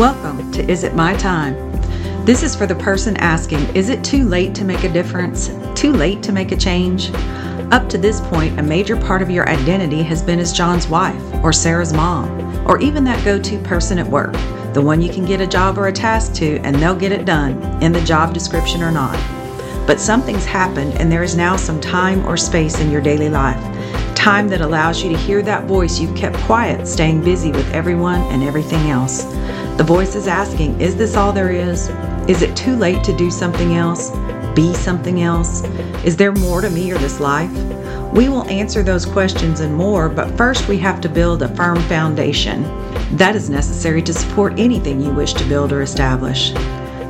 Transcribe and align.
Welcome 0.00 0.50
to 0.52 0.66
Is 0.66 0.82
It 0.82 0.94
My 0.94 1.14
Time? 1.14 1.54
This 2.24 2.42
is 2.42 2.56
for 2.56 2.66
the 2.66 2.74
person 2.74 3.18
asking 3.18 3.58
Is 3.76 3.90
it 3.90 4.02
too 4.02 4.24
late 4.24 4.54
to 4.54 4.64
make 4.64 4.82
a 4.82 4.88
difference? 4.88 5.50
Too 5.74 5.92
late 5.92 6.22
to 6.22 6.32
make 6.32 6.52
a 6.52 6.56
change? 6.56 7.10
Up 7.70 7.86
to 7.90 7.98
this 7.98 8.18
point, 8.22 8.58
a 8.58 8.62
major 8.62 8.96
part 8.96 9.20
of 9.20 9.28
your 9.28 9.46
identity 9.46 10.02
has 10.04 10.22
been 10.22 10.38
as 10.38 10.54
John's 10.54 10.88
wife, 10.88 11.22
or 11.44 11.52
Sarah's 11.52 11.92
mom, 11.92 12.66
or 12.66 12.80
even 12.80 13.04
that 13.04 13.22
go 13.26 13.38
to 13.42 13.58
person 13.58 13.98
at 13.98 14.06
work, 14.06 14.32
the 14.72 14.80
one 14.80 15.02
you 15.02 15.12
can 15.12 15.26
get 15.26 15.42
a 15.42 15.46
job 15.46 15.76
or 15.76 15.88
a 15.88 15.92
task 15.92 16.32
to 16.36 16.56
and 16.60 16.76
they'll 16.76 16.96
get 16.96 17.12
it 17.12 17.26
done, 17.26 17.60
in 17.82 17.92
the 17.92 18.00
job 18.00 18.32
description 18.32 18.82
or 18.82 18.90
not. 18.90 19.18
But 19.86 20.00
something's 20.00 20.46
happened, 20.46 20.94
and 20.94 21.12
there 21.12 21.22
is 21.22 21.36
now 21.36 21.56
some 21.56 21.78
time 21.78 22.24
or 22.24 22.38
space 22.38 22.80
in 22.80 22.90
your 22.90 23.02
daily 23.02 23.28
life. 23.28 23.62
Time 24.16 24.48
that 24.48 24.62
allows 24.62 25.02
you 25.02 25.10
to 25.10 25.18
hear 25.18 25.42
that 25.42 25.64
voice 25.64 26.00
you've 26.00 26.16
kept 26.16 26.38
quiet, 26.38 26.88
staying 26.88 27.22
busy 27.22 27.52
with 27.52 27.70
everyone 27.74 28.22
and 28.32 28.42
everything 28.42 28.88
else. 28.88 29.26
The 29.80 29.86
voice 29.86 30.14
is 30.14 30.26
asking, 30.26 30.78
Is 30.78 30.94
this 30.94 31.16
all 31.16 31.32
there 31.32 31.50
is? 31.50 31.88
Is 32.28 32.42
it 32.42 32.54
too 32.54 32.76
late 32.76 33.02
to 33.02 33.16
do 33.16 33.30
something 33.30 33.76
else? 33.76 34.10
Be 34.54 34.74
something 34.74 35.22
else? 35.22 35.64
Is 36.04 36.18
there 36.18 36.32
more 36.32 36.60
to 36.60 36.68
me 36.68 36.92
or 36.92 36.98
this 36.98 37.18
life? 37.18 37.50
We 38.12 38.28
will 38.28 38.44
answer 38.50 38.82
those 38.82 39.06
questions 39.06 39.60
and 39.60 39.74
more, 39.74 40.10
but 40.10 40.36
first 40.36 40.68
we 40.68 40.76
have 40.76 41.00
to 41.00 41.08
build 41.08 41.40
a 41.40 41.48
firm 41.56 41.80
foundation. 41.84 42.62
That 43.16 43.34
is 43.34 43.48
necessary 43.48 44.02
to 44.02 44.12
support 44.12 44.52
anything 44.58 45.00
you 45.00 45.14
wish 45.14 45.32
to 45.32 45.48
build 45.48 45.72
or 45.72 45.80
establish. 45.80 46.50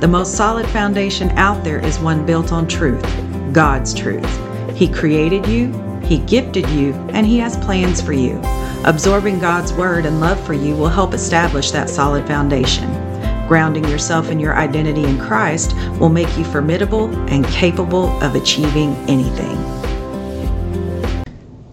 The 0.00 0.06
most 0.06 0.34
solid 0.34 0.66
foundation 0.66 1.30
out 1.38 1.64
there 1.64 1.82
is 1.82 1.98
one 1.98 2.26
built 2.26 2.52
on 2.52 2.68
truth 2.68 3.02
God's 3.50 3.94
truth. 3.94 4.28
He 4.76 4.92
created 4.92 5.46
you, 5.46 5.72
He 6.04 6.18
gifted 6.18 6.68
you, 6.68 6.92
and 7.14 7.26
He 7.26 7.38
has 7.38 7.56
plans 7.56 8.02
for 8.02 8.12
you. 8.12 8.38
Absorbing 8.84 9.40
God's 9.40 9.72
word 9.72 10.06
and 10.06 10.20
love 10.20 10.38
for 10.46 10.54
you 10.54 10.76
will 10.76 10.88
help 10.88 11.12
establish 11.12 11.72
that 11.72 11.90
solid 11.90 12.24
foundation. 12.28 12.88
Grounding 13.48 13.84
yourself 13.84 14.30
in 14.30 14.38
your 14.38 14.54
identity 14.54 15.02
in 15.02 15.18
Christ 15.18 15.74
will 15.98 16.08
make 16.08 16.38
you 16.38 16.44
formidable 16.44 17.06
and 17.28 17.44
capable 17.46 18.06
of 18.22 18.36
achieving 18.36 18.94
anything. 19.08 19.56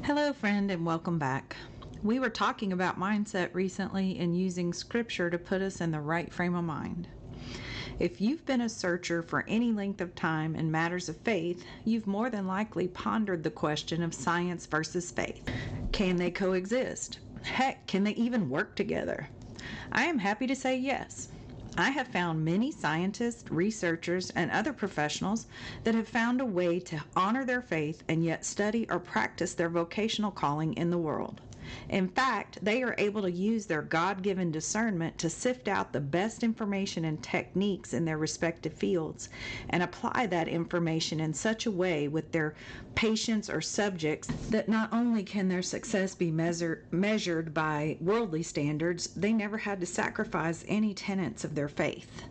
Hello, 0.02 0.34
friend, 0.34 0.72
and 0.72 0.84
welcome 0.84 1.20
back. 1.20 1.56
We 2.02 2.20
were 2.20 2.30
talking 2.30 2.74
about 2.74 3.00
mindset 3.00 3.54
recently 3.54 4.18
and 4.18 4.36
using 4.36 4.74
scripture 4.74 5.30
to 5.30 5.38
put 5.38 5.62
us 5.62 5.82
in 5.82 5.92
the 5.92 6.02
right 6.02 6.34
frame 6.34 6.56
of 6.56 6.64
mind. 6.64 7.08
If 8.00 8.20
you've 8.20 8.46
been 8.46 8.62
a 8.62 8.68
searcher 8.68 9.22
for 9.22 9.46
any 9.48 9.72
length 9.72 10.02
of 10.02 10.16
time 10.16 10.56
in 10.56 10.70
matters 10.70 11.08
of 11.08 11.16
faith, 11.18 11.64
you've 11.86 12.08
more 12.08 12.30
than 12.30 12.46
likely 12.46 12.88
pondered 12.90 13.44
the 13.44 13.52
question 13.52 14.04
of 14.04 14.14
science 14.14 14.66
versus 14.66 15.12
faith. 15.12 15.48
Can 15.96 16.18
they 16.18 16.30
coexist? 16.30 17.20
Heck, 17.44 17.88
can 17.88 18.04
they 18.04 18.12
even 18.16 18.50
work 18.50 18.76
together? 18.76 19.30
I 19.94 20.04
am 20.04 20.18
happy 20.20 20.46
to 20.46 20.54
say 20.54 20.76
yes. 20.76 21.30
I 21.78 21.92
have 21.92 22.10
found 22.10 22.44
many 22.44 22.70
scientists, 22.70 23.50
researchers, 23.50 24.30
and 24.32 24.52
other 24.52 24.74
professionals 24.74 25.46
that 25.86 25.96
have 25.96 26.10
found 26.10 26.42
a 26.42 26.46
way 26.46 26.82
to 26.82 27.02
honor 27.16 27.46
their 27.46 27.62
faith 27.62 28.04
and 28.10 28.26
yet 28.26 28.44
study 28.44 28.86
or 28.90 29.00
practice 29.00 29.54
their 29.54 29.70
vocational 29.70 30.32
calling 30.32 30.74
in 30.74 30.90
the 30.90 30.98
world. 30.98 31.40
In 31.90 32.10
fact, 32.10 32.60
they 32.62 32.84
are 32.84 32.94
able 33.00 33.24
to 33.24 33.32
use 33.32 33.66
their 33.66 33.82
God 33.82 34.22
given 34.22 34.52
discernment 34.52 35.18
to 35.18 35.32
sift 35.32 35.68
out 35.68 35.94
the 35.94 36.00
best 36.00 36.44
information 36.44 37.04
and 37.04 37.24
techniques 37.24 37.92
in 37.92 38.06
their 38.06 38.20
respective 38.20 38.76
fields 38.76 39.30
and 39.68 39.82
apply 39.82 40.28
that 40.28 40.48
information 40.48 41.20
in 41.20 41.34
such 41.34 41.66
a 41.66 41.72
way 41.72 42.08
with 42.08 42.34
their 42.34 42.54
patients 42.94 43.50
or 43.50 43.62
subjects 43.62 44.30
that 44.48 44.70
not 44.70 44.94
only 44.94 45.24
can 45.24 45.50
their 45.50 45.64
success 45.64 46.14
be 46.14 46.30
measure, 46.30 46.86
measured 46.92 47.52
by 47.52 47.98
worldly 48.00 48.44
standards, 48.44 49.10
they 49.16 49.34
never 49.34 49.58
had 49.58 49.80
to 49.80 49.88
sacrifice 49.88 50.64
any 50.68 50.94
tenets 50.94 51.44
of 51.44 51.56
their 51.56 51.68
faith. 51.68 52.26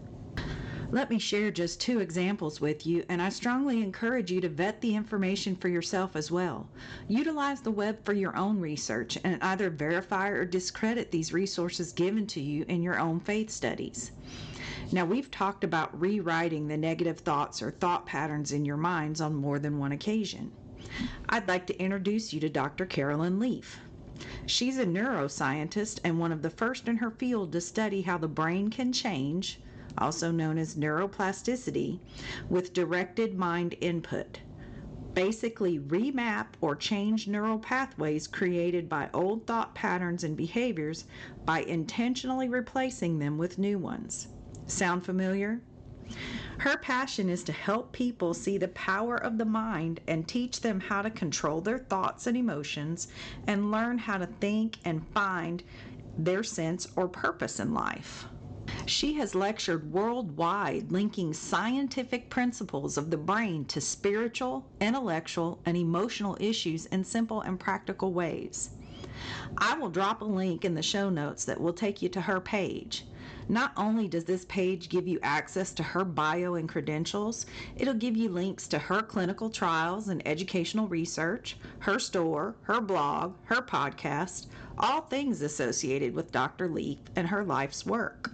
Let 0.95 1.11
me 1.11 1.19
share 1.19 1.50
just 1.50 1.81
two 1.81 1.98
examples 1.98 2.61
with 2.61 2.87
you, 2.87 3.05
and 3.09 3.20
I 3.20 3.28
strongly 3.28 3.83
encourage 3.83 4.31
you 4.31 4.41
to 4.41 4.48
vet 4.48 4.81
the 4.81 4.95
information 4.95 5.56
for 5.56 5.67
yourself 5.67 6.14
as 6.14 6.30
well. 6.30 6.69
Utilize 7.08 7.61
the 7.61 7.73
web 7.73 8.05
for 8.05 8.13
your 8.13 8.36
own 8.36 8.61
research 8.61 9.19
and 9.24 9.42
either 9.42 9.70
verify 9.70 10.29
or 10.29 10.45
discredit 10.45 11.11
these 11.11 11.33
resources 11.33 11.91
given 11.91 12.29
to 12.29 12.41
you 12.41 12.64
in 12.69 12.80
your 12.80 12.96
own 12.96 13.19
faith 13.19 13.51
studies. 13.51 14.13
Now, 14.92 15.05
we've 15.05 15.33
talked 15.33 15.64
about 15.64 16.01
rewriting 16.01 16.69
the 16.69 16.77
negative 16.77 17.19
thoughts 17.19 17.61
or 17.61 17.73
thought 17.73 18.07
patterns 18.07 18.52
in 18.52 18.64
your 18.64 18.77
minds 18.77 19.20
on 19.20 19.35
more 19.35 19.58
than 19.58 19.80
one 19.80 19.90
occasion. 19.90 20.52
I'd 21.29 21.48
like 21.48 21.67
to 21.67 21.83
introduce 21.83 22.33
you 22.33 22.39
to 22.39 22.48
Dr. 22.48 22.86
Carolyn 22.86 23.40
Leaf. 23.40 23.80
She's 24.46 24.79
a 24.79 24.86
neuroscientist 24.86 25.98
and 26.05 26.20
one 26.20 26.30
of 26.30 26.42
the 26.42 26.51
first 26.51 26.86
in 26.86 26.98
her 26.98 27.11
field 27.11 27.51
to 27.51 27.61
study 27.61 28.02
how 28.02 28.17
the 28.17 28.29
brain 28.29 28.70
can 28.70 28.92
change 28.92 29.58
also 29.99 30.31
known 30.31 30.59
as 30.59 30.75
neuroplasticity, 30.75 32.01
with 32.49 32.73
directed 32.73 33.39
mind 33.39 33.75
input. 33.81 34.41
Basically, 35.15 35.79
remap 35.79 36.49
or 36.61 36.75
change 36.75 37.29
neural 37.29 37.59
pathways 37.59 38.27
created 38.27 38.89
by 38.89 39.09
old 39.15 39.47
thought 39.47 39.75
patterns 39.75 40.25
and 40.25 40.37
behaviors 40.37 41.05
by 41.45 41.61
intentionally 41.61 42.49
replacing 42.49 43.21
them 43.21 43.39
with 43.39 43.59
new 43.59 43.79
ones. 43.79 44.27
Sound 44.67 45.05
familiar? 45.05 45.61
Her 46.59 46.77
passion 46.77 47.29
is 47.29 47.45
to 47.45 47.53
help 47.53 47.93
people 47.93 48.35
see 48.35 48.59
the 48.59 48.69
power 48.69 49.17
of 49.17 49.39
the 49.39 49.45
mind 49.45 50.01
and 50.07 50.27
teach 50.27 50.61
them 50.61 50.81
how 50.81 51.03
to 51.03 51.11
control 51.11 51.61
their 51.61 51.79
thoughts 51.79 52.27
and 52.27 52.37
emotions 52.37 53.09
and 53.47 53.71
learn 53.71 53.99
how 53.99 54.19
to 54.19 54.27
think 54.27 54.79
and 54.85 55.07
find 55.09 55.63
their 56.17 56.43
sense 56.43 56.89
or 56.97 57.09
purpose 57.09 57.59
in 57.59 57.75
life. 57.75 58.27
She 58.86 59.14
has 59.14 59.35
lectured 59.35 59.92
worldwide 59.92 60.92
linking 60.92 61.33
scientific 61.35 62.30
principles 62.30 62.97
of 62.97 63.11
the 63.11 63.17
brain 63.17 63.64
to 63.67 63.80
spiritual, 63.80 64.67
intellectual, 64.80 65.61
and 65.64 65.77
emotional 65.77 66.36
issues 66.41 66.86
in 66.86 67.05
simple 67.05 67.41
and 67.41 67.58
practical 67.58 68.13
ways. 68.13 68.70
I 69.58 69.77
will 69.79 69.91
drop 69.91 70.20
a 70.20 70.27
link 70.27 70.64
in 70.64 70.75
the 70.75 70.83
show 70.83 71.11
notes 71.11 71.45
that 71.47 71.61
will 71.61 71.73
take 71.73 72.02
you 72.02 72.08
to 72.11 72.23
her 72.23 72.41
page. 72.41 73.07
Not 73.48 73.73
only 73.77 74.07
does 74.08 74.25
this 74.25 74.45
page 74.47 74.89
give 74.89 75.08
you 75.08 75.19
access 75.23 75.73
to 75.75 75.83
her 75.83 76.05
bio 76.05 76.55
and 76.55 76.69
credentials, 76.69 77.46
it'll 77.77 77.95
give 77.95 78.17
you 78.17 78.29
links 78.29 78.69
to 78.69 78.79
her 78.79 79.02
clinical 79.02 79.51
trials 79.51 80.08
and 80.08 80.27
educational 80.27 80.89
research, 80.89 81.58
her 81.81 81.98
store, 81.98 82.57
her 82.63 82.81
blog, 82.81 83.36
her 83.45 83.63
podcast, 83.63 84.46
all 84.79 85.02
things 85.02 85.42
associated 85.42 86.14
with 86.14 86.33
Dr. 86.33 86.69
Leaf 86.69 86.98
and 87.17 87.29
her 87.29 87.45
life's 87.45 87.85
work. 87.86 88.33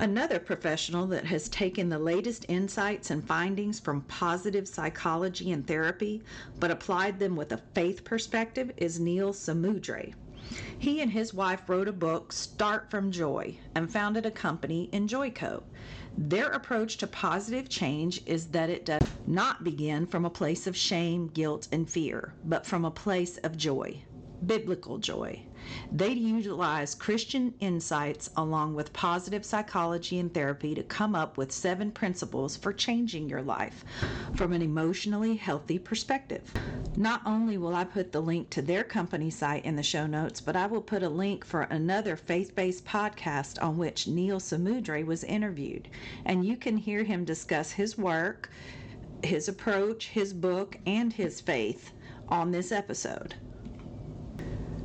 Another 0.00 0.38
professional 0.38 1.08
that 1.08 1.24
has 1.24 1.48
taken 1.48 1.88
the 1.88 1.98
latest 1.98 2.46
insights 2.48 3.10
and 3.10 3.26
findings 3.26 3.80
from 3.80 4.02
positive 4.02 4.68
psychology 4.68 5.50
and 5.50 5.66
therapy, 5.66 6.22
but 6.60 6.70
applied 6.70 7.18
them 7.18 7.34
with 7.34 7.50
a 7.50 7.56
faith 7.74 8.04
perspective, 8.04 8.70
is 8.76 9.00
Neal 9.00 9.32
Samudre. 9.32 10.14
He 10.78 11.00
and 11.00 11.10
his 11.10 11.34
wife 11.34 11.68
wrote 11.68 11.88
a 11.88 11.92
book, 11.92 12.32
Start 12.32 12.92
from 12.92 13.10
Joy, 13.10 13.58
and 13.74 13.90
founded 13.90 14.24
a 14.24 14.30
company, 14.30 14.88
Enjoyco. 14.92 15.64
Their 16.16 16.46
approach 16.50 16.96
to 16.98 17.08
positive 17.08 17.68
change 17.68 18.20
is 18.24 18.50
that 18.50 18.70
it 18.70 18.86
does 18.86 19.00
not 19.26 19.64
begin 19.64 20.06
from 20.06 20.24
a 20.24 20.30
place 20.30 20.68
of 20.68 20.76
shame, 20.76 21.26
guilt, 21.26 21.66
and 21.72 21.90
fear, 21.90 22.34
but 22.44 22.64
from 22.64 22.84
a 22.84 22.90
place 22.92 23.36
of 23.38 23.56
joy, 23.56 24.04
biblical 24.46 24.98
joy. 24.98 25.44
They 25.92 26.12
utilize 26.12 26.94
Christian 26.94 27.54
insights 27.60 28.30
along 28.36 28.74
with 28.74 28.92
positive 28.92 29.44
psychology 29.44 30.18
and 30.18 30.32
therapy 30.32 30.74
to 30.74 30.82
come 30.82 31.14
up 31.14 31.36
with 31.36 31.52
seven 31.52 31.90
principles 31.90 32.56
for 32.56 32.72
changing 32.72 33.28
your 33.28 33.42
life 33.42 33.84
from 34.34 34.52
an 34.52 34.62
emotionally 34.62 35.36
healthy 35.36 35.78
perspective. 35.78 36.52
Not 36.96 37.22
only 37.24 37.58
will 37.58 37.74
I 37.74 37.84
put 37.84 38.12
the 38.12 38.20
link 38.20 38.50
to 38.50 38.62
their 38.62 38.82
company 38.82 39.30
site 39.30 39.64
in 39.64 39.76
the 39.76 39.82
show 39.82 40.06
notes, 40.06 40.40
but 40.40 40.56
I 40.56 40.66
will 40.66 40.80
put 40.80 41.02
a 41.02 41.08
link 41.08 41.44
for 41.44 41.62
another 41.62 42.16
faith 42.16 42.54
based 42.54 42.84
podcast 42.84 43.62
on 43.62 43.78
which 43.78 44.08
Neal 44.08 44.40
Samudre 44.40 45.04
was 45.04 45.22
interviewed. 45.22 45.88
And 46.24 46.44
you 46.44 46.56
can 46.56 46.76
hear 46.76 47.04
him 47.04 47.24
discuss 47.24 47.72
his 47.72 47.96
work, 47.96 48.50
his 49.22 49.48
approach, 49.48 50.08
his 50.08 50.32
book, 50.32 50.78
and 50.86 51.12
his 51.12 51.40
faith 51.40 51.92
on 52.28 52.50
this 52.50 52.72
episode. 52.72 53.34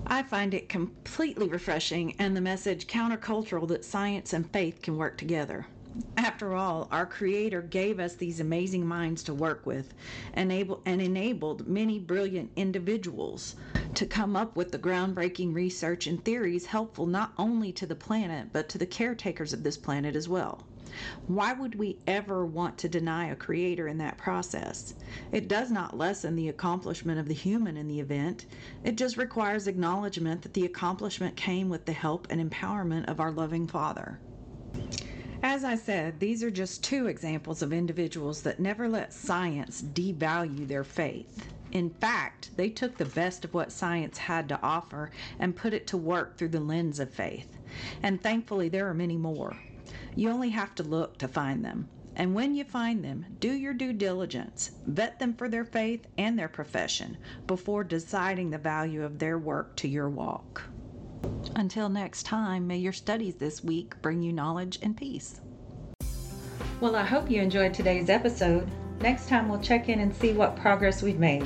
I 0.05 0.21
find 0.21 0.53
it 0.53 0.67
completely 0.67 1.47
refreshing 1.47 2.13
and 2.19 2.35
the 2.35 2.41
message 2.41 2.87
countercultural 2.87 3.69
that 3.69 3.85
science 3.85 4.33
and 4.33 4.51
faith 4.51 4.81
can 4.81 4.97
work 4.97 5.17
together. 5.17 5.67
After 6.17 6.53
all, 6.53 6.89
our 6.91 7.05
Creator 7.05 7.61
gave 7.61 7.99
us 8.01 8.15
these 8.15 8.41
amazing 8.41 8.85
minds 8.85 9.23
to 9.23 9.33
work 9.33 9.65
with 9.65 9.93
and, 10.33 10.51
and 10.51 11.01
enabled 11.01 11.67
many 11.69 11.99
brilliant 11.99 12.51
individuals 12.57 13.55
to 13.93 14.05
come 14.05 14.35
up 14.35 14.57
with 14.57 14.71
the 14.73 14.79
groundbreaking 14.79 15.53
research 15.53 16.05
and 16.05 16.23
theories 16.25 16.65
helpful 16.65 17.05
not 17.05 17.33
only 17.37 17.71
to 17.71 17.85
the 17.85 17.95
planet 17.95 18.49
but 18.51 18.67
to 18.69 18.77
the 18.77 18.85
caretakers 18.85 19.53
of 19.53 19.63
this 19.63 19.77
planet 19.77 20.15
as 20.17 20.27
well. 20.27 20.67
Why 21.27 21.53
would 21.53 21.75
we 21.75 21.97
ever 22.07 22.45
want 22.45 22.77
to 22.79 22.89
deny 22.89 23.27
a 23.27 23.35
creator 23.35 23.87
in 23.87 23.97
that 23.99 24.17
process? 24.17 24.93
It 25.31 25.47
does 25.47 25.71
not 25.71 25.97
lessen 25.97 26.35
the 26.35 26.49
accomplishment 26.49 27.19
of 27.19 27.27
the 27.27 27.33
human 27.33 27.77
in 27.77 27.87
the 27.87 27.99
event, 27.99 28.45
it 28.83 28.95
just 28.95 29.17
requires 29.17 29.67
acknowledgement 29.67 30.41
that 30.43 30.53
the 30.53 30.65
accomplishment 30.65 31.35
came 31.35 31.69
with 31.69 31.85
the 31.85 31.93
help 31.93 32.27
and 32.29 32.51
empowerment 32.51 33.05
of 33.09 33.19
our 33.19 33.31
loving 33.31 33.67
Father. 33.67 34.19
As 35.41 35.65
I 35.65 35.75
said, 35.75 36.19
these 36.19 36.41
are 36.41 36.49
just 36.49 36.83
two 36.83 37.07
examples 37.07 37.61
of 37.61 37.73
individuals 37.73 38.43
that 38.43 38.61
never 38.61 38.87
let 38.87 39.13
science 39.13 39.81
devalue 39.81 40.67
their 40.67 40.85
faith. 40.85 41.49
In 41.73 41.89
fact, 41.89 42.51
they 42.55 42.69
took 42.69 42.97
the 42.97 43.05
best 43.05 43.43
of 43.43 43.53
what 43.53 43.71
science 43.71 44.19
had 44.19 44.47
to 44.49 44.61
offer 44.61 45.11
and 45.39 45.55
put 45.55 45.73
it 45.73 45.87
to 45.87 45.97
work 45.97 46.37
through 46.37 46.49
the 46.49 46.59
lens 46.61 46.99
of 46.99 47.11
faith. 47.11 47.57
And 48.01 48.21
thankfully, 48.21 48.69
there 48.69 48.87
are 48.87 48.93
many 48.93 49.17
more. 49.17 49.57
You 50.15 50.29
only 50.29 50.49
have 50.49 50.75
to 50.75 50.83
look 50.83 51.17
to 51.19 51.27
find 51.27 51.63
them. 51.63 51.89
And 52.15 52.35
when 52.35 52.53
you 52.53 52.63
find 52.63 53.03
them, 53.03 53.25
do 53.39 53.51
your 53.51 53.73
due 53.73 53.93
diligence. 53.93 54.71
Vet 54.85 55.17
them 55.17 55.33
for 55.33 55.49
their 55.49 55.65
faith 55.65 56.05
and 56.17 56.37
their 56.37 56.47
profession 56.47 57.17
before 57.47 57.83
deciding 57.83 58.51
the 58.51 58.57
value 58.57 59.03
of 59.03 59.17
their 59.17 59.39
work 59.39 59.75
to 59.77 59.87
your 59.87 60.09
walk. 60.09 60.61
Until 61.55 61.89
next 61.89 62.23
time, 62.23 62.67
may 62.67 62.77
your 62.77 62.93
studies 62.93 63.35
this 63.35 63.63
week 63.63 63.99
bring 64.01 64.21
you 64.21 64.31
knowledge 64.31 64.79
and 64.81 64.95
peace. 64.95 65.41
Well, 66.79 66.95
I 66.95 67.03
hope 67.03 67.31
you 67.31 67.41
enjoyed 67.41 67.73
today's 67.73 68.09
episode. 68.09 68.69
Next 68.99 69.27
time, 69.27 69.49
we'll 69.49 69.61
check 69.61 69.89
in 69.89 69.99
and 69.99 70.15
see 70.15 70.33
what 70.33 70.55
progress 70.55 71.01
we've 71.01 71.19
made. 71.19 71.45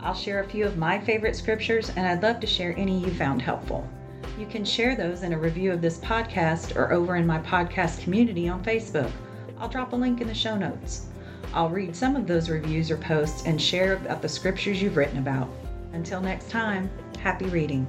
I'll 0.00 0.14
share 0.14 0.40
a 0.40 0.48
few 0.48 0.64
of 0.64 0.78
my 0.78 0.98
favorite 0.98 1.36
scriptures, 1.36 1.90
and 1.96 2.06
I'd 2.06 2.22
love 2.22 2.40
to 2.40 2.46
share 2.46 2.74
any 2.78 2.98
you 2.98 3.10
found 3.10 3.42
helpful. 3.42 3.88
You 4.38 4.46
can 4.46 4.66
share 4.66 4.94
those 4.94 5.22
in 5.22 5.32
a 5.32 5.38
review 5.38 5.72
of 5.72 5.80
this 5.80 5.98
podcast 5.98 6.76
or 6.76 6.92
over 6.92 7.16
in 7.16 7.26
my 7.26 7.38
podcast 7.38 8.02
community 8.02 8.48
on 8.48 8.62
Facebook. 8.62 9.10
I'll 9.58 9.68
drop 9.68 9.94
a 9.94 9.96
link 9.96 10.20
in 10.20 10.28
the 10.28 10.34
show 10.34 10.56
notes. 10.56 11.06
I'll 11.54 11.70
read 11.70 11.96
some 11.96 12.16
of 12.16 12.26
those 12.26 12.50
reviews 12.50 12.90
or 12.90 12.98
posts 12.98 13.46
and 13.46 13.60
share 13.60 13.94
about 13.94 14.20
the 14.20 14.28
scriptures 14.28 14.82
you've 14.82 14.98
written 14.98 15.18
about. 15.18 15.48
Until 15.94 16.20
next 16.20 16.50
time, 16.50 16.90
happy 17.18 17.46
reading. 17.46 17.86